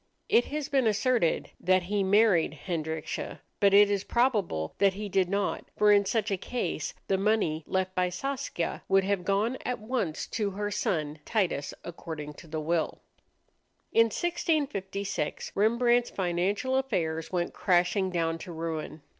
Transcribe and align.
It 0.29 0.45
has 0.45 0.67
been 0.67 0.87
asserted 0.87 1.51
that 1.59 1.83
he 1.83 2.01
married 2.03 2.61
Hendrickje, 2.65 3.37
but 3.59 3.71
it 3.71 3.87
is 3.91 4.03
probable 4.03 4.73
that 4.79 4.95
he 4.95 5.07
did 5.07 5.29
not, 5.29 5.65
for 5.77 5.91
in 5.91 6.05
such 6.05 6.31
a 6.31 6.37
case 6.37 6.95
the 7.07 7.19
money 7.19 7.63
left 7.67 7.93
by 7.93 8.09
Saskia 8.09 8.81
would 8.87 9.03
have 9.03 9.23
gone 9.23 9.59
at 9.63 9.77
once 9.77 10.25
to 10.29 10.49
her 10.49 10.71
son 10.71 11.19
Titus, 11.23 11.71
according 11.83 12.33
to 12.33 12.47
the 12.47 12.59
will. 12.59 13.03
In 13.93 14.05
1656 14.05 15.51
Rembrandt's 15.53 16.09
financial 16.09 16.77
affairs 16.77 17.31
went 17.31 17.53
crashing 17.53 18.09
down 18.09 18.39
to 18.39 18.51
ruin. 18.51 19.03